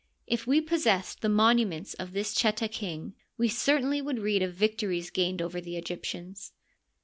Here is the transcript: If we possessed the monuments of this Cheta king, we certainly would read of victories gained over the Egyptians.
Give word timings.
If 0.25 0.47
we 0.47 0.61
possessed 0.61 1.21
the 1.21 1.29
monuments 1.29 1.93
of 1.93 2.11
this 2.11 2.33
Cheta 2.33 2.67
king, 2.67 3.13
we 3.37 3.47
certainly 3.49 4.01
would 4.01 4.17
read 4.17 4.41
of 4.41 4.55
victories 4.55 5.11
gained 5.11 5.43
over 5.43 5.61
the 5.61 5.77
Egyptians. 5.77 6.53